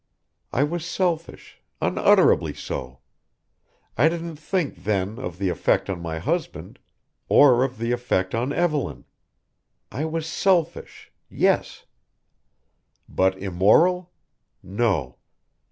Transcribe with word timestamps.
I 0.51 0.63
was 0.63 0.83
selfish 0.83 1.61
unutterably 1.79 2.55
so. 2.55 3.01
I 3.95 4.09
didn't 4.09 4.37
think 4.37 4.83
then 4.83 5.19
of 5.19 5.37
the 5.37 5.49
effect 5.49 5.91
on 5.91 6.01
my 6.01 6.17
husband 6.17 6.79
or 7.29 7.63
of 7.63 7.77
the 7.77 7.91
effect 7.91 8.33
on 8.33 8.51
Evelyn. 8.51 9.05
I 9.91 10.05
was 10.05 10.25
selfish 10.25 11.11
yes. 11.29 11.85
But 13.07 13.37
immoral 13.37 14.11
no! 14.63 15.17